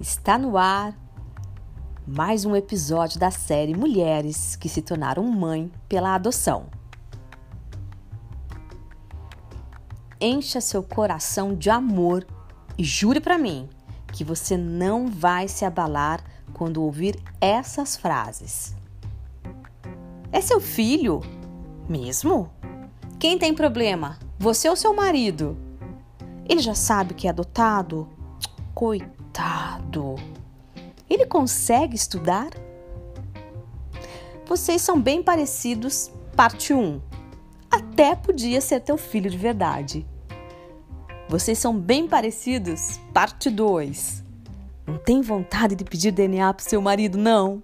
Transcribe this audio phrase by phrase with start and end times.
[0.00, 0.96] Está no ar
[2.06, 6.66] mais um episódio da série Mulheres que se tornaram mãe pela adoção.
[10.20, 12.24] Encha seu coração de amor
[12.78, 13.68] e jure para mim
[14.12, 16.22] que você não vai se abalar
[16.52, 18.76] quando ouvir essas frases.
[20.30, 21.22] É seu filho?
[21.88, 22.52] Mesmo?
[23.18, 24.16] Quem tem problema?
[24.38, 25.58] Você ou seu marido?
[26.48, 28.08] Ele já sabe que é adotado?
[28.72, 29.18] Coitado
[31.08, 32.50] Ele consegue estudar?
[34.46, 37.00] Vocês são bem parecidos, parte 1.
[37.70, 40.06] Até podia ser teu filho de verdade.
[41.28, 44.24] Vocês são bem parecidos, parte 2.
[44.86, 47.62] Não tem vontade de pedir DNA pro seu marido, não?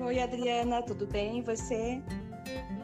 [0.00, 1.38] Oi, Adriana, tudo bem?
[1.38, 2.02] E você?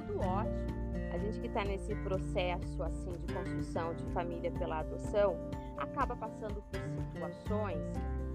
[0.07, 0.65] Tudo ótimo.
[1.13, 5.37] A gente que está nesse processo assim de construção de família pela adoção
[5.79, 6.81] acaba passando por
[7.13, 7.81] situações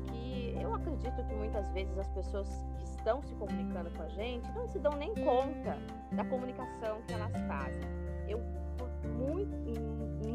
[0.07, 4.49] que eu acredito que muitas vezes as pessoas que estão se comunicando com a gente
[4.53, 5.77] não se dão nem conta
[6.11, 7.81] da comunicação que elas fazem.
[8.27, 8.39] Eu,
[8.77, 9.38] por muito,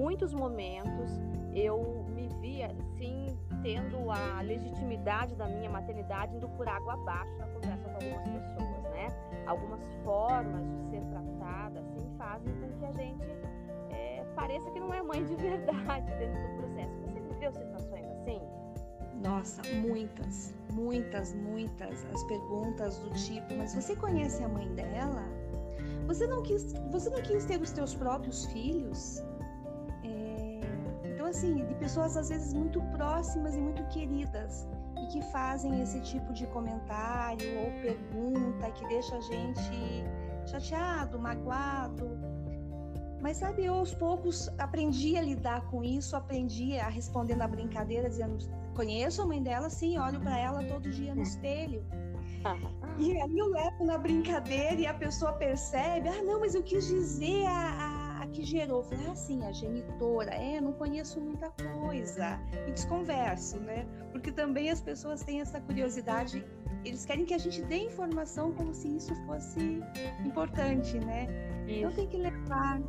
[0.04, 1.18] muitos momentos,
[1.54, 7.46] eu me via assim tendo a legitimidade da minha maternidade indo por água abaixo na
[7.46, 9.08] conversa com algumas pessoas, né?
[9.46, 13.24] Algumas formas de ser tratada assim fazem com que a gente
[13.88, 17.00] é, pareça que não é mãe de verdade dentro do processo.
[17.00, 18.42] Você viveu situações assim?
[19.22, 25.24] Nossa, muitas, muitas, muitas as perguntas do tipo, mas você conhece a mãe dela?
[26.06, 29.24] Você não quis, você não quis ter os teus próprios filhos?
[31.34, 34.68] Assim, de pessoas às vezes muito próximas e muito queridas
[35.02, 40.04] e que fazem esse tipo de comentário ou pergunta que deixa a gente
[40.46, 42.08] chateado, magoado.
[43.20, 48.08] Mas sabe, eu aos poucos aprendi a lidar com isso, aprendi a responder na brincadeira,
[48.08, 48.38] dizendo:
[48.74, 51.84] conheço a mãe dela, sim, olho para ela todo dia no espelho.
[52.96, 56.86] E aí eu levo na brincadeira e a pessoa percebe: ah, não, mas eu quis
[56.86, 57.93] dizer a, a
[58.34, 58.82] que gerou.
[58.82, 62.38] Falei, ah, sim, a genitora, é, não conheço muita coisa.
[62.66, 63.86] E desconverso, né?
[64.10, 66.44] Porque também as pessoas têm essa curiosidade,
[66.84, 69.80] eles querem que a gente dê informação como se isso fosse
[70.24, 71.28] importante, né?
[71.66, 71.78] Isso.
[71.78, 72.80] Então tem que levar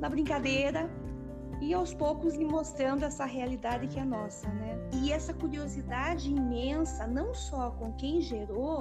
[0.00, 0.90] na brincadeira,
[1.60, 4.78] e aos poucos lhe mostrando essa realidade que é nossa, né?
[4.92, 8.80] E essa curiosidade imensa, não só com quem gerou,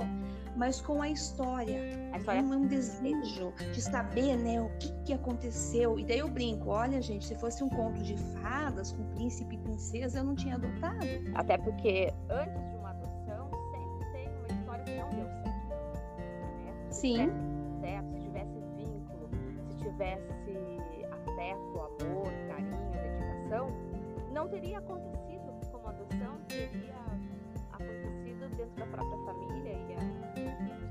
[0.58, 1.80] mas com a história.
[2.14, 2.42] A história...
[2.42, 6.00] Um, um desejo de saber, né, o que, que aconteceu.
[6.00, 9.60] E daí eu brinco, olha, gente, se fosse um conto de fadas com príncipe e
[9.60, 11.06] princesa, eu não tinha adotado.
[11.36, 15.78] Até porque antes de uma adoção, sempre tem uma história que não deu certo.
[16.66, 16.74] Né?
[16.90, 17.32] Se Sim.
[17.80, 19.30] Certo, se tivesse vínculo,
[19.70, 22.48] se tivesse afeto, amor,
[24.48, 26.94] não teria acontecido como adoção, teria
[27.72, 29.57] acontecido dentro da própria família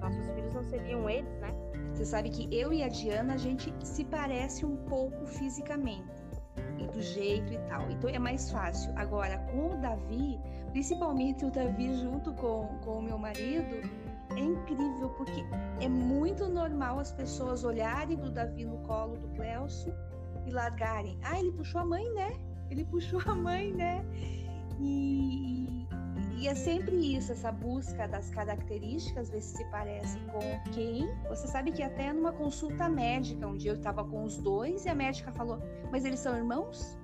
[0.09, 1.55] nossos filhos não seriam eles, né?
[1.93, 6.05] Você sabe que eu e a Diana, a gente se parece um pouco fisicamente
[6.79, 7.91] e do jeito e tal.
[7.91, 8.93] Então é mais fácil.
[8.97, 10.39] Agora, com o Davi,
[10.73, 13.77] principalmente o Davi junto com, com o meu marido,
[14.37, 15.45] é incrível porque
[15.81, 19.93] é muito normal as pessoas olharem pro Davi no colo do Cleuso
[20.47, 21.19] e largarem.
[21.23, 22.33] Ah, ele puxou a mãe, né?
[22.71, 24.05] ele puxou a mãe, né?
[24.81, 25.86] E,
[26.37, 31.09] e, é sempre isso, essa busca das características, ver se se parece com quem.
[31.29, 34.89] Você sabe que até numa consulta médica, um dia eu estava com os dois e
[34.89, 35.59] a médica falou:
[35.91, 36.99] Mas eles são irmãos?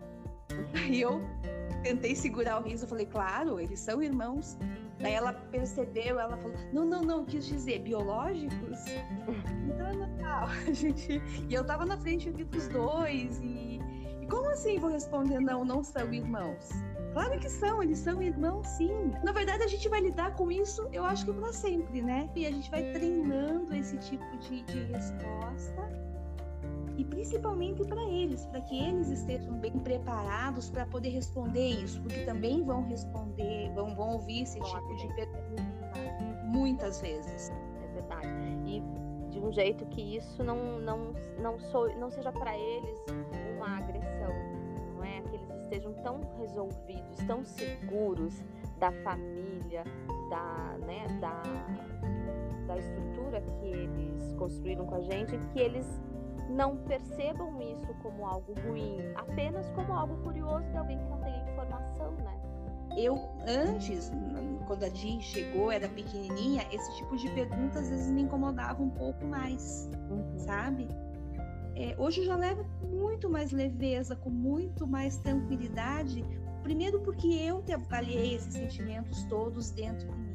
[0.75, 1.21] Aí eu
[1.83, 4.59] tentei segurar o riso, falei: Claro, eles são irmãos.
[5.01, 8.79] Daí ela percebeu, ela falou: Não, não, não, quis dizer biológicos.
[9.63, 11.23] Então é normal, a gente.
[11.49, 13.81] E eu tava na frente dos dois e
[14.29, 16.71] como assim vou responder não, não são irmãos?
[17.13, 19.13] Claro que são, eles são irmãos sim.
[19.23, 22.31] Na verdade, a gente vai lidar com isso, eu acho que para sempre, né?
[22.35, 26.03] E a gente vai treinando esse tipo de, de resposta
[26.97, 32.25] e principalmente para eles, para que eles estejam bem preparados para poder responder isso, porque
[32.25, 35.63] também vão responder, vão, vão ouvir esse tipo de pergunta
[36.45, 37.51] muitas vezes.
[37.51, 38.29] É verdade.
[38.67, 38.83] E
[39.31, 42.99] de um jeito que isso não, não, não, sou, não seja para eles
[43.57, 44.33] uma agressão,
[45.73, 48.43] estejam tão resolvidos, tão seguros
[48.79, 49.85] da família,
[50.29, 51.43] da, né, da,
[52.67, 55.87] da estrutura que eles construíram com a gente, que eles
[56.51, 61.35] não percebam isso como algo ruim, apenas como algo curioso de alguém que não tem
[61.51, 62.39] informação, né?
[62.95, 64.13] Eu, antes,
[64.67, 68.91] quando a Jean chegou, era pequenininha, esse tipo de perguntas às vezes me incomodava um
[68.91, 70.39] pouco mais, uhum.
[70.39, 70.89] sabe?
[71.75, 76.25] É, hoje eu já levo muito mais leveza, com muito mais tranquilidade.
[76.63, 80.33] Primeiro, porque eu trabalhei esses sentimentos todos dentro de mim.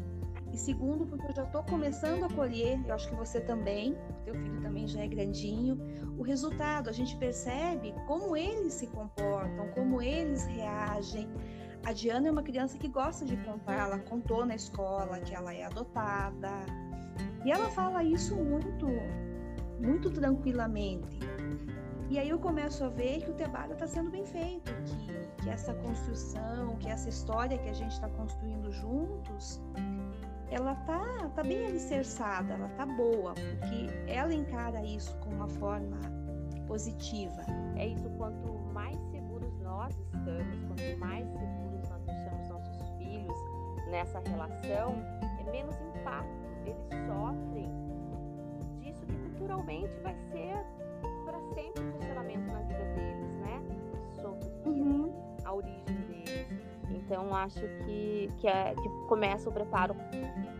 [0.51, 3.95] E segundo, porque eu já estou começando a colher, eu acho que você também,
[4.25, 5.78] teu filho também já é grandinho,
[6.18, 6.89] o resultado.
[6.89, 11.30] A gente percebe como eles se comportam, como eles reagem.
[11.86, 15.54] A Diana é uma criança que gosta de contar, ela contou na escola que ela
[15.54, 16.50] é adotada.
[17.45, 18.88] E ela fala isso muito,
[19.79, 21.19] muito tranquilamente.
[22.09, 25.50] E aí eu começo a ver que o trabalho está sendo bem feito, que, que
[25.50, 29.62] essa construção, que essa história que a gente está construindo juntos,
[30.50, 35.97] ela tá, tá bem alicerçada, ela tá boa, porque ela encara isso com uma forma
[36.65, 37.41] positiva.
[37.75, 43.38] É isso, quanto mais seguros nós estamos, quanto mais seguros nós deixamos nossos filhos
[43.91, 44.95] nessa relação,
[45.45, 47.87] é menos impacto eles sofrem
[49.47, 50.65] culturalmente vai ser
[51.23, 53.61] para sempre o funcionamento na vida deles, né?
[54.21, 55.13] Sobre uhum.
[55.45, 56.06] a origem.
[57.07, 59.95] Então acho que, que, é, que começa o preparo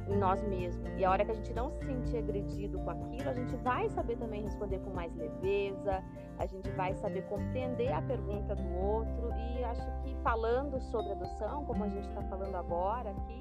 [0.08, 0.88] em nós mesmos.
[0.98, 3.90] E a hora que a gente não se sentir agredido com aquilo, a gente vai
[3.90, 6.02] saber também responder com mais leveza,
[6.40, 9.30] a gente vai saber compreender a pergunta do outro.
[9.36, 13.40] E acho que falando sobre adoção, como a gente está falando agora aqui,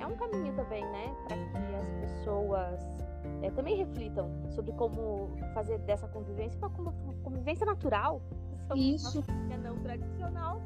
[0.00, 2.80] é um caminho também, né, para que as pessoas
[3.40, 6.92] é, também reflitam sobre como fazer dessa convivência uma
[7.22, 8.20] convivência natural.
[8.74, 9.18] Isso.
[9.18, 10.60] Uma família não tradicional,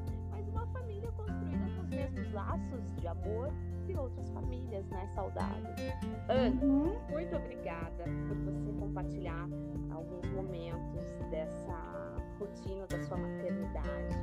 [2.36, 3.50] laços de amor
[3.88, 5.80] e outras famílias, né, saudáveis.
[6.28, 6.98] Ana, uhum.
[7.10, 9.48] muito obrigada por você compartilhar
[9.90, 14.16] alguns momentos dessa rotina da sua maternidade.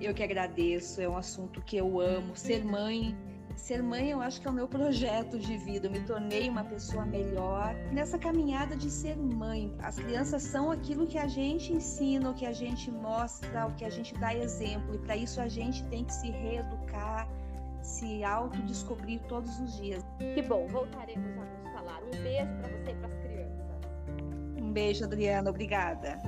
[0.00, 2.36] Eu que agradeço, é um assunto que eu amo.
[2.36, 3.16] Ser mãe
[3.56, 5.86] Ser mãe, eu acho que é o meu projeto de vida.
[5.86, 9.74] Eu me tornei uma pessoa melhor nessa caminhada de ser mãe.
[9.80, 13.84] As crianças são aquilo que a gente ensina, o que a gente mostra, o que
[13.84, 14.94] a gente dá exemplo.
[14.94, 17.28] E para isso a gente tem que se reeducar,
[17.82, 20.04] se autodescobrir todos os dias.
[20.34, 22.00] Que bom, voltaremos a nos falar.
[22.02, 23.60] Um beijo para você e para as crianças.
[24.56, 25.50] Um beijo, Adriana.
[25.50, 26.18] Obrigada.